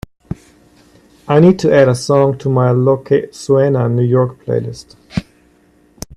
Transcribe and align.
I 1.27 1.39
need 1.39 1.59
to 1.59 1.71
add 1.71 1.87
a 1.87 1.93
song 1.93 2.35
to 2.39 2.49
my 2.49 2.71
lo 2.71 3.03
que 3.03 3.27
suena 3.31 3.87
new 3.87 4.01
york 4.01 4.43
playlist. 4.43 4.95